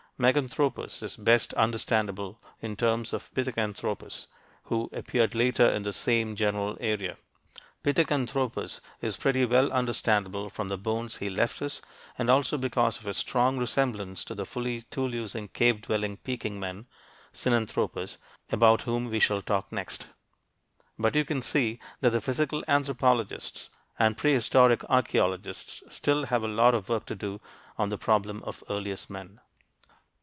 [0.21, 4.27] Meganthropus is best understandable in terms of Pithecanthropus,
[4.65, 7.17] who appeared later in the same general area.
[7.83, 11.81] Pithecanthropus is pretty well understandable from the bones he left us,
[12.19, 16.59] and also because of his strong resemblance to the fully tool using cave dwelling "Peking
[16.59, 16.85] man,"
[17.33, 18.17] Sinanthropus,
[18.51, 20.05] about whom we shall talk next.
[20.99, 26.75] But you can see that the physical anthropologists and prehistoric archeologists still have a lot
[26.75, 27.41] of work to do
[27.75, 29.39] on the problem of earliest men.